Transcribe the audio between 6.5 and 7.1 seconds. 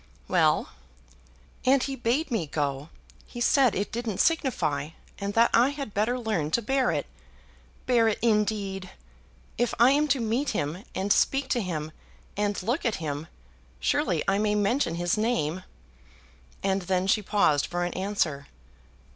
to bear it.